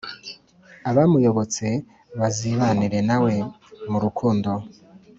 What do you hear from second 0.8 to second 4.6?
abamuyobotse bazibanire na we mu rukundo,